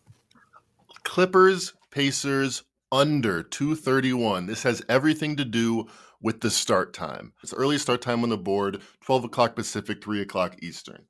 [1.04, 4.46] Clippers, Pacers under 231.
[4.46, 5.86] This has everything to do
[6.20, 7.32] with the start time.
[7.42, 11.04] It's early start time on the board, 12 o'clock Pacific, 3 o'clock Eastern.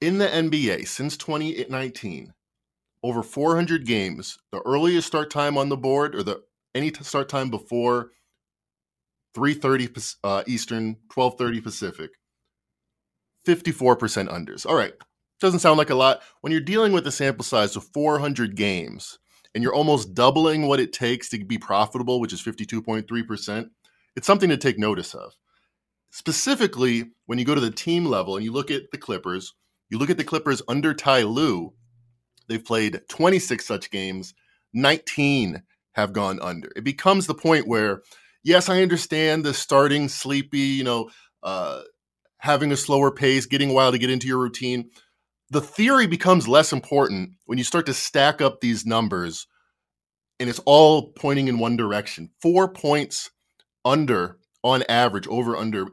[0.00, 2.32] In the NBA since 2019,
[3.02, 6.42] over 400 games, the earliest start time on the board or the
[6.74, 8.12] any start time before
[9.36, 12.10] 3:30 uh, Eastern, 12:30 Pacific.
[13.46, 14.66] 54% unders.
[14.66, 14.94] All right.
[15.40, 16.22] Doesn't sound like a lot.
[16.40, 19.18] When you're dealing with a sample size of 400 games
[19.54, 23.70] and you're almost doubling what it takes to be profitable, which is 52.3%,
[24.16, 25.32] it's something to take notice of.
[26.10, 29.54] Specifically, when you go to the team level and you look at the Clippers,
[29.90, 31.72] you look at the Clippers under Ty Lue,
[32.48, 34.34] they've played 26 such games,
[34.72, 36.70] 19 have gone under.
[36.76, 38.02] It becomes the point where
[38.42, 41.10] yes, I understand the starting sleepy, you know,
[41.42, 41.82] uh,
[42.38, 44.90] having a slower pace, getting a while to get into your routine.
[45.50, 49.46] The theory becomes less important when you start to stack up these numbers
[50.38, 52.30] and it's all pointing in one direction.
[52.40, 53.30] Four points
[53.84, 55.86] under on average, over under.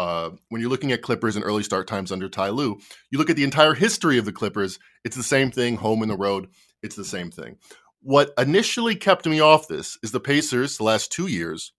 [0.00, 3.28] Uh, when you're looking at Clippers and early start times under Ty Lue, you look
[3.28, 6.48] at the entire history of the Clippers, it's the same thing, home and the road,
[6.82, 7.58] it's the same thing.
[8.00, 11.74] What initially kept me off this is the Pacers, the last two years,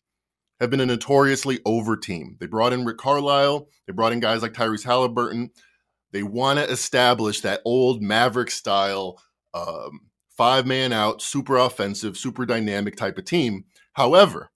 [0.60, 2.38] have been a notoriously over team.
[2.40, 5.50] They brought in Rick Carlisle, they brought in guys like Tyrese Halliburton.
[6.12, 9.20] They want to establish that old Maverick style,
[9.56, 10.02] um,
[10.38, 13.66] five man out, super offensive, super dynamic type of team.
[13.94, 14.52] However,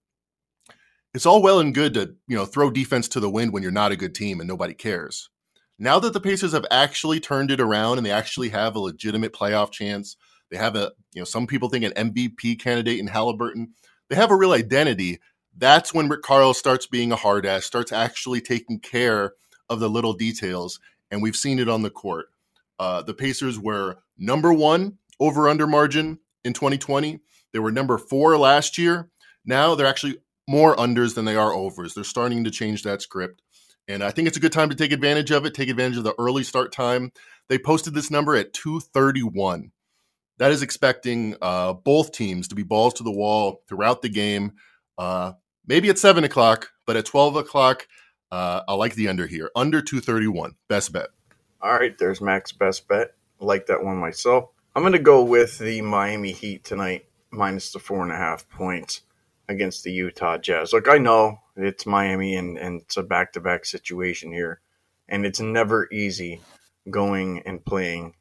[1.16, 3.72] it's all well and good to you know throw defense to the wind when you're
[3.72, 5.30] not a good team and nobody cares.
[5.78, 9.32] Now that the Pacers have actually turned it around and they actually have a legitimate
[9.32, 10.16] playoff chance,
[10.50, 13.72] they have a, you know, some people think an MVP candidate in Halliburton.
[14.10, 15.18] They have a real identity.
[15.56, 19.32] That's when Rick Carl starts being a hard ass, starts actually taking care
[19.70, 20.78] of the little details.
[21.10, 22.26] And we've seen it on the court.
[22.78, 27.20] Uh, the Pacers were number one over under margin in 2020.
[27.52, 29.08] They were number four last year.
[29.46, 31.94] Now they're actually more unders than they are overs.
[31.94, 33.42] They're starting to change that script.
[33.88, 36.04] And I think it's a good time to take advantage of it, take advantage of
[36.04, 37.12] the early start time.
[37.48, 39.70] They posted this number at 231
[40.38, 44.52] that is expecting uh, both teams to be balls to the wall throughout the game.
[44.98, 45.32] Uh,
[45.66, 47.86] maybe at seven o'clock, but at twelve o'clock,
[48.30, 49.50] uh, I like the under here.
[49.56, 50.56] Under two thirty one.
[50.68, 51.08] Best bet.
[51.60, 53.12] All right, there's Max best bet.
[53.40, 54.50] I like that one myself.
[54.74, 58.48] I'm going to go with the Miami Heat tonight, minus the four and a half
[58.48, 59.02] points
[59.48, 60.72] against the Utah Jazz.
[60.72, 64.60] Look, I know it's Miami and, and it's a back to back situation here,
[65.08, 66.40] and it's never easy
[66.90, 68.14] going and playing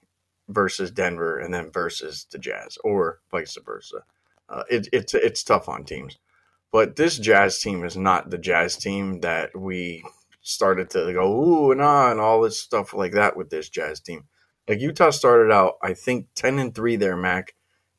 [0.50, 4.04] versus Denver and then versus the Jazz or vice versa.
[4.48, 6.18] Uh, it, it's it's tough on teams,
[6.72, 10.04] but this Jazz team is not the Jazz team that we
[10.42, 14.00] started to go ooh and ah and all this stuff like that with this Jazz
[14.00, 14.26] team.
[14.68, 17.56] Like Utah started out, I think ten and three there, Mac.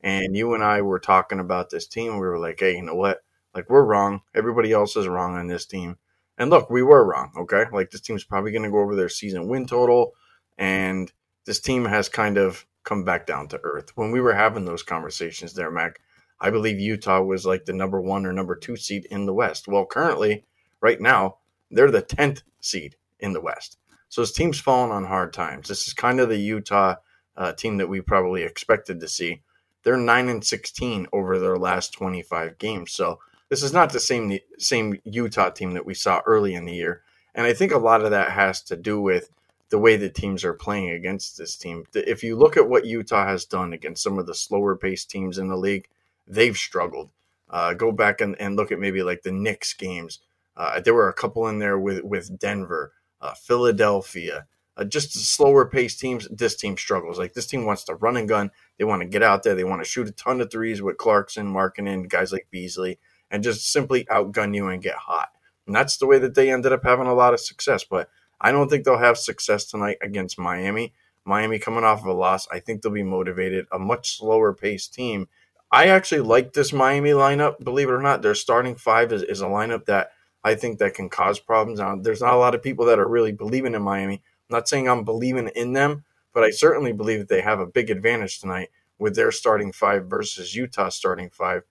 [0.06, 2.12] And you and I were talking about this team.
[2.12, 3.24] We were like, hey, you know what?
[3.52, 4.20] Like we're wrong.
[4.36, 5.96] Everybody else is wrong on this team.
[6.38, 7.32] And look, we were wrong.
[7.36, 10.12] Okay, like this team's probably going to go over their season win total,
[10.56, 11.12] and
[11.44, 13.96] this team has kind of come back down to earth.
[13.96, 15.98] When we were having those conversations there, Mac,
[16.40, 19.66] I believe Utah was like the number one or number two seed in the West.
[19.66, 20.44] Well, currently,
[20.80, 21.38] right now,
[21.68, 23.76] they're the 10th seed in the West.
[24.08, 25.66] So this team's fallen on hard times.
[25.66, 26.94] This is kind of the Utah
[27.36, 29.42] uh, team that we probably expected to see.
[29.86, 32.90] They're 9 and 16 over their last 25 games.
[32.90, 36.74] So this is not the same same Utah team that we saw early in the
[36.74, 37.02] year.
[37.36, 39.30] And I think a lot of that has to do with
[39.68, 41.84] the way the teams are playing against this team.
[41.94, 45.38] If you look at what Utah has done against some of the slower paced teams
[45.38, 45.86] in the league,
[46.26, 47.10] they've struggled.
[47.48, 50.18] Uh, go back and, and look at maybe like the Knicks games.
[50.56, 54.46] Uh, there were a couple in there with, with Denver, uh, Philadelphia,
[54.76, 56.28] uh, just slower paced teams.
[56.30, 57.18] This team struggles.
[57.18, 58.50] Like this team wants to run and gun.
[58.78, 59.54] They want to get out there.
[59.54, 62.98] They want to shoot a ton of threes with Clarkson, Markkanen, guys like Beasley,
[63.30, 65.30] and just simply outgun you and get hot.
[65.66, 67.84] And that's the way that they ended up having a lot of success.
[67.84, 68.08] But
[68.40, 70.92] I don't think they'll have success tonight against Miami.
[71.24, 73.66] Miami coming off of a loss, I think they'll be motivated.
[73.72, 75.28] A much slower paced team.
[75.72, 77.64] I actually like this Miami lineup.
[77.64, 80.10] Believe it or not, their starting five is, is a lineup that
[80.44, 81.80] I think that can cause problems.
[81.80, 84.14] Now, there's not a lot of people that are really believing in Miami.
[84.14, 86.04] I'm not saying I'm believing in them,
[86.36, 88.68] but I certainly believe that they have a big advantage tonight
[88.98, 91.62] with their starting five versus Utah starting five.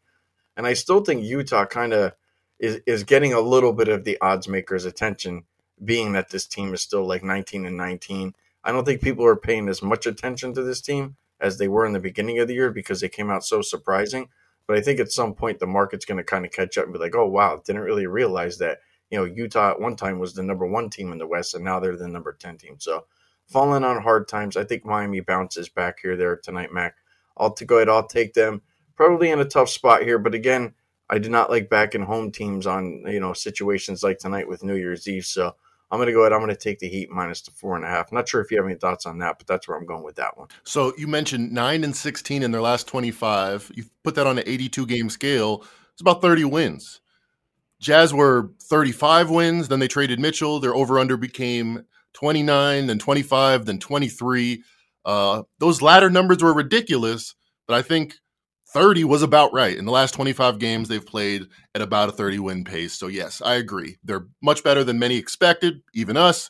[0.58, 2.14] And I still think Utah kind of
[2.58, 5.44] is, is getting a little bit of the odds makers' attention,
[5.84, 8.34] being that this team is still like 19 and 19.
[8.64, 11.86] I don't think people are paying as much attention to this team as they were
[11.86, 14.30] in the beginning of the year because they came out so surprising.
[14.66, 16.94] But I think at some point the market's going to kind of catch up and
[16.94, 18.80] be like, oh, wow, didn't really realize that,
[19.12, 21.64] you know, Utah at one time was the number one team in the West and
[21.64, 22.78] now they're the number 10 team.
[22.80, 23.06] So
[23.48, 26.96] falling on hard times, I think Miami bounces back here there tonight, Mac.
[27.38, 28.62] I'll to go ahead, I'll take them
[28.96, 30.18] probably in a tough spot here.
[30.20, 30.74] But again,
[31.10, 34.76] I do not like backing home teams on you know situations like tonight with New
[34.76, 35.26] Year's Eve.
[35.26, 35.54] So
[35.92, 36.34] I'm going to go ahead.
[36.34, 38.12] I'm going to take the Heat minus the four and a half.
[38.12, 40.16] not sure if you have any thoughts on that, but that's where I'm going with
[40.16, 40.48] that one.
[40.64, 43.72] So you mentioned nine and 16 in their last 25.
[43.76, 45.64] You put that on an 82 game scale.
[45.94, 47.02] It's about 30 wins.
[47.80, 49.68] Jazz were 35 wins.
[49.68, 50.60] Then they traded Mitchell.
[50.60, 54.64] Their over under became 29, then 25, then 23.
[55.06, 57.36] Uh, those latter numbers were ridiculous,
[57.68, 58.16] but I think
[58.70, 59.78] 30 was about right.
[59.78, 61.44] In the last 25 games, they've played
[61.76, 62.94] at about a 30 win pace.
[62.94, 63.98] So, yes, I agree.
[64.04, 66.50] They're much better than many expected, even us,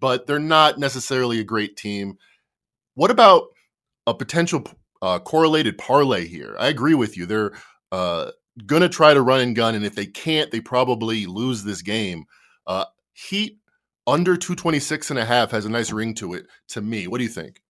[0.00, 2.18] but they're not necessarily a great team.
[2.94, 3.46] What about
[4.06, 4.64] a potential
[5.00, 6.54] uh, correlated parlay here?
[6.58, 7.26] I agree with you.
[7.26, 7.52] They're
[7.90, 8.30] uh,
[8.66, 11.82] going to try to run and gun, and if they can't, they probably lose this
[11.82, 12.24] game.
[12.66, 13.58] Uh, Heat
[14.06, 17.06] under 226 and a half has a nice ring to it to me.
[17.06, 17.62] What do you think?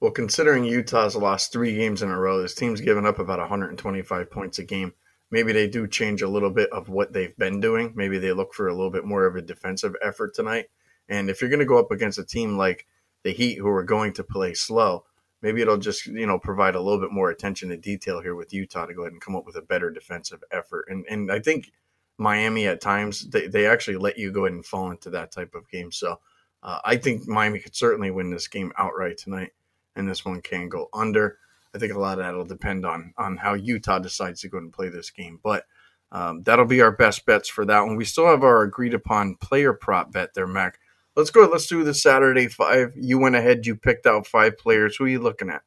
[0.00, 4.30] Well, considering Utah's lost three games in a row, this team's given up about 125
[4.30, 4.92] points a game.
[5.30, 7.92] Maybe they do change a little bit of what they've been doing.
[7.96, 10.66] Maybe they look for a little bit more of a defensive effort tonight.
[11.08, 12.86] And if you're going to go up against a team like
[13.22, 15.04] the Heat, who are going to play slow,
[15.42, 18.52] maybe it'll just you know provide a little bit more attention to detail here with
[18.52, 20.86] Utah to go ahead and come up with a better defensive effort.
[20.88, 21.72] And and I think
[22.18, 25.54] Miami at times they, they actually let you go ahead and fall into that type
[25.54, 25.92] of game.
[25.92, 26.20] So
[26.62, 29.52] uh, I think Miami could certainly win this game outright tonight
[29.94, 31.38] and this one can go under.
[31.74, 34.58] I think a lot of that will depend on on how Utah decides to go
[34.58, 35.64] and play this game, but
[36.10, 37.96] um, that'll be our best bets for that one.
[37.96, 40.78] We still have our agreed upon player prop bet there, Mac.
[41.16, 41.46] Let's go.
[41.46, 42.92] Let's do the Saturday five.
[42.96, 43.66] You went ahead.
[43.66, 44.96] You picked out five players.
[44.96, 45.62] Who are you looking at?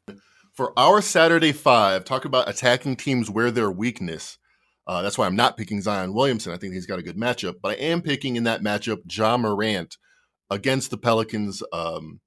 [0.54, 4.39] For our Saturday five, talk about attacking teams where their weakness.
[4.90, 6.52] Uh, that's why I'm not picking Zion Williamson.
[6.52, 9.38] I think he's got a good matchup, but I am picking in that matchup Ja
[9.38, 9.98] Morant
[10.50, 11.62] against the Pelicans.
[11.72, 12.22] Um,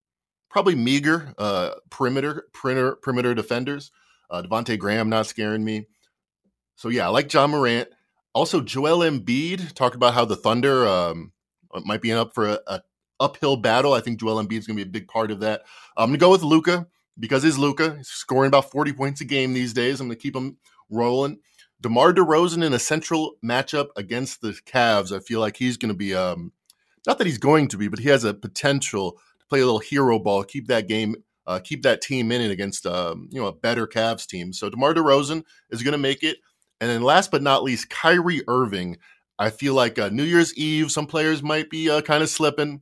[0.48, 3.90] probably meager uh, perimeter, perimeter perimeter defenders.
[4.30, 5.88] Uh, Devonte Graham not scaring me.
[6.76, 7.88] So yeah, I like Ja Morant.
[8.32, 11.32] Also, Joel Embiid talked about how the Thunder um,
[11.84, 12.82] might be up for a, a,
[13.18, 13.92] uphill battle.
[13.92, 15.62] I think Joel Embiid is going to be a big part of that.
[15.96, 16.86] I'm going to go with Luka
[17.18, 17.96] because he's Luka.
[17.96, 20.00] He's scoring about 40 points a game these days.
[20.00, 20.58] I'm going to keep him
[20.90, 21.38] rolling.
[21.82, 25.14] DeMar DeRozan in a central matchup against the Cavs.
[25.14, 26.52] I feel like he's going to be um,
[27.06, 29.80] not that he's going to be, but he has a potential to play a little
[29.80, 31.16] hero ball, keep that game,
[31.46, 34.52] uh, keep that team in it against um, you know a better Cavs team.
[34.52, 36.38] So DeMar DeRozan is going to make it,
[36.80, 38.98] and then last but not least, Kyrie Irving.
[39.38, 42.80] I feel like uh, New Year's Eve, some players might be uh, kind of slipping.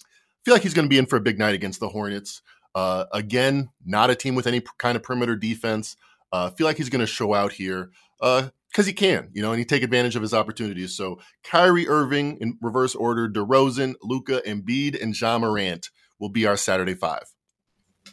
[0.00, 2.40] I feel like he's going to be in for a big night against the Hornets.
[2.74, 5.96] Uh, again, not a team with any kind of perimeter defense.
[6.32, 9.42] Uh, I feel like he's going to show out here because uh, he can, you
[9.42, 10.96] know, and he take advantage of his opportunities.
[10.96, 16.56] So Kyrie Irving in reverse order, DeRozan, Luka, Embiid, and Ja Morant will be our
[16.56, 17.24] Saturday five.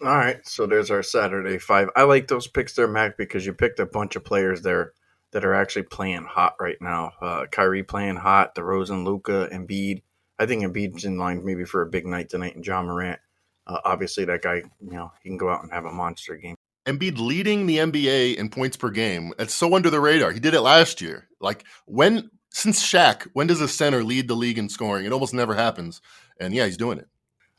[0.02, 1.90] All right, so there's our Saturday five.
[1.96, 4.94] I like those picks there, Mac, because you picked a bunch of players there
[5.32, 7.14] that are actually playing hot right now.
[7.22, 10.04] Uh, Kyrie playing hot, DeRozan, Luka, Embiid.
[10.38, 13.20] I think Embiid's in line maybe for a big night tonight, and Ja Morant.
[13.66, 16.57] Uh, obviously, that guy, you know, he can go out and have a monster game.
[16.88, 19.34] Embiid leading the NBA in points per game.
[19.38, 20.32] That's so under the radar.
[20.32, 21.28] He did it last year.
[21.42, 25.06] Like when since Shaq, when does a center lead the league in scoring?
[25.06, 26.02] It almost never happens.
[26.40, 27.08] And yeah, he's doing it.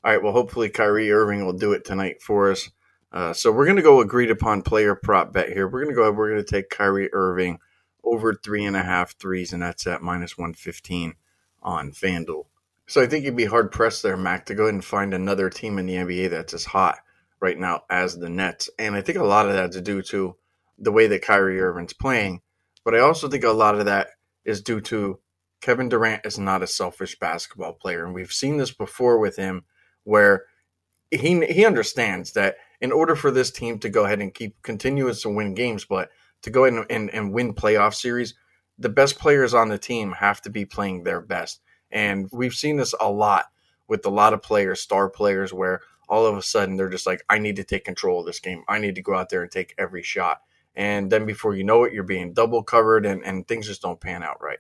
[0.02, 0.22] All right.
[0.22, 2.70] Well, hopefully Kyrie Irving will do it tonight for us.
[3.12, 5.68] Uh, so we're going to go agreed upon player prop bet here.
[5.68, 6.10] We're going to go.
[6.10, 7.58] We're going to take Kyrie Irving
[8.02, 11.14] over three and a half threes, and that's at minus one fifteen
[11.62, 12.44] on FanDuel.
[12.86, 15.50] So I think you'd be hard pressed there, Mac, to go ahead and find another
[15.50, 16.98] team in the NBA that's as hot
[17.40, 18.70] right now as the Nets.
[18.79, 20.37] And I think a lot of that's due to
[20.79, 22.40] the way that Kyrie Irving's playing.
[22.85, 24.09] But I also think a lot of that
[24.44, 25.18] is due to
[25.61, 28.05] Kevin Durant is not a selfish basketball player.
[28.05, 29.64] And we've seen this before with him
[30.05, 30.44] where
[31.11, 35.22] he he understands that in order for this team to go ahead and keep continuous
[35.22, 36.11] to win games, but
[36.42, 38.35] to go ahead and, and, and win playoff series,
[38.79, 41.61] the best players on the team have to be playing their best.
[41.90, 43.46] And we've seen this a lot
[43.88, 47.23] with a lot of players, star players, where all of a sudden they're just like,
[47.29, 48.64] I need to take control of this game.
[48.68, 50.42] I need to go out there and take every shot.
[50.75, 54.01] And then before you know it, you're being double covered and, and things just don't
[54.01, 54.59] pan out right.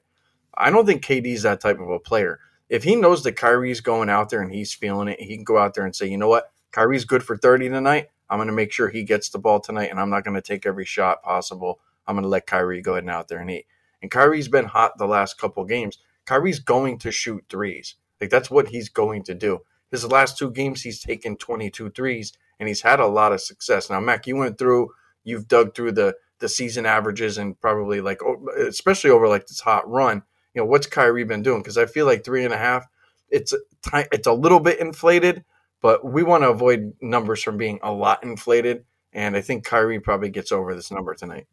[0.54, 2.40] I don't think KD's that type of a player.
[2.68, 5.58] If he knows that Kyrie's going out there and he's feeling it, he can go
[5.58, 8.08] out there and say, you know what, Kyrie's good for 30 tonight.
[8.28, 10.42] I'm going to make sure he gets the ball tonight and I'm not going to
[10.42, 11.80] take every shot possible.
[12.06, 13.66] I'm going to let Kyrie go ahead and out there and eat.
[14.02, 15.98] And Kyrie's been hot the last couple games.
[16.26, 17.94] Kyrie's going to shoot threes.
[18.20, 19.60] Like that's what he's going to do.
[19.90, 23.88] His last two games, he's taken 22 threes and he's had a lot of success.
[23.88, 24.90] Now, Mac, you went through,
[25.24, 28.20] you've dug through the the season averages and probably like,
[28.58, 30.22] especially over like this hot run.
[30.54, 31.60] You know, what's Kyrie been doing?
[31.60, 32.86] Because I feel like three and a half,
[33.28, 33.54] it's
[33.92, 35.44] it's a little bit inflated,
[35.82, 38.84] but we want to avoid numbers from being a lot inflated.
[39.12, 41.46] And I think Kyrie probably gets over this number tonight.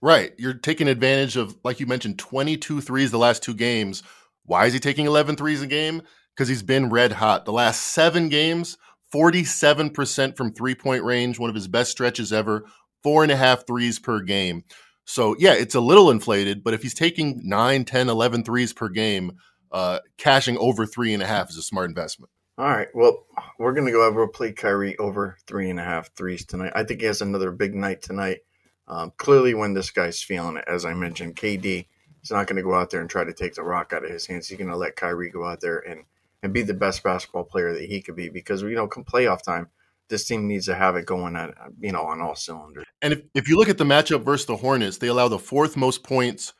[0.00, 0.32] Right.
[0.38, 4.02] You're taking advantage of, like you mentioned, 22 threes the last two games.
[4.44, 6.02] Why is he taking 11 threes a game?
[6.36, 7.46] Because he's been red hot.
[7.46, 8.76] The last seven games,
[9.14, 12.66] 47% from three point range, one of his best stretches ever,
[13.02, 14.64] four and a half threes per game.
[15.04, 18.88] So, yeah, it's a little inflated, but if he's taking 9, 10, 11 threes per
[18.88, 19.38] game,
[19.70, 22.30] uh, cashing over three and a half is a smart investment.
[22.58, 22.88] All right.
[22.94, 23.26] Well,
[23.58, 26.72] we're going to go over play Kyrie over three and a half threes tonight.
[26.74, 28.40] I think he has another big night tonight.
[28.88, 31.86] Um, clearly, when this guy's feeling it, as I mentioned, KD
[32.22, 34.10] is not going to go out there and try to take the rock out of
[34.10, 34.48] his hands.
[34.48, 36.04] He's going to let Kyrie go out there and,
[36.42, 39.42] and be the best basketball player that he could be because, you know, come playoff
[39.42, 39.68] time,
[40.08, 42.84] this team needs to have it going at, you know, on all cylinders.
[43.02, 45.76] And if, if you look at the matchup versus the Hornets, they allow the fourth
[45.76, 46.52] most points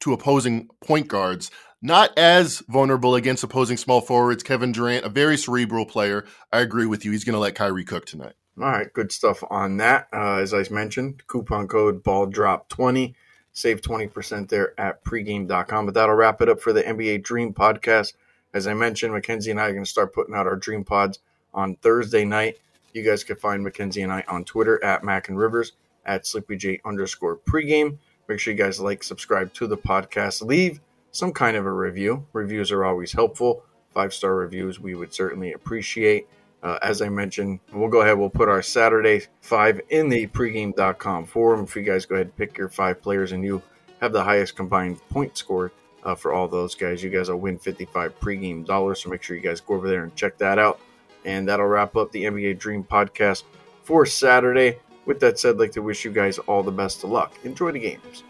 [0.00, 1.50] to opposing point guards.
[1.82, 4.42] Not as vulnerable against opposing small forwards.
[4.42, 6.26] Kevin Durant, a very cerebral player.
[6.52, 7.12] I agree with you.
[7.12, 8.34] He's going to let Kyrie cook tonight.
[8.58, 10.08] All right, good stuff on that.
[10.12, 13.14] Uh, as I mentioned, coupon code ball drop 20
[13.52, 15.86] Save 20% there at pregame.com.
[15.86, 18.14] But that'll wrap it up for the NBA Dream Podcast.
[18.52, 21.20] As I mentioned, Mackenzie and I are going to start putting out our Dream Pods
[21.54, 22.58] on Thursday night.
[22.92, 25.72] You guys can find Mackenzie and I on Twitter at Mac and Rivers,
[26.04, 27.98] at SleepyJ underscore pregame.
[28.26, 30.80] Make sure you guys like, subscribe to the podcast, leave
[31.12, 32.26] some kind of a review.
[32.32, 33.62] Reviews are always helpful.
[33.92, 36.28] Five star reviews we would certainly appreciate.
[36.62, 38.18] Uh, as I mentioned, we'll go ahead.
[38.18, 41.64] We'll put our Saturday five in the pregame.com forum.
[41.64, 43.62] If you guys go ahead and pick your five players and you
[44.00, 45.72] have the highest combined point score
[46.04, 49.02] uh, for all those guys, you guys will win 55 pregame dollars.
[49.02, 50.80] So make sure you guys go over there and check that out.
[51.24, 53.44] And that'll wrap up the NBA Dream podcast
[53.82, 54.78] for Saturday.
[55.06, 57.34] With that said, I'd like to wish you guys all the best of luck.
[57.44, 58.22] Enjoy the games.